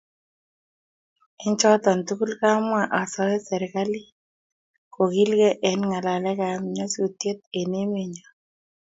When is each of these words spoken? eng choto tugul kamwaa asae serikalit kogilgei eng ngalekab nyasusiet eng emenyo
eng 1.43 1.55
choto 1.61 1.91
tugul 2.07 2.31
kamwaa 2.39 2.91
asae 3.01 3.35
serikalit 3.49 4.05
kogilgei 4.93 5.59
eng 5.69 5.81
ngalekab 5.89 6.61
nyasusiet 6.75 7.39
eng 7.59 7.73
emenyo 7.83 8.25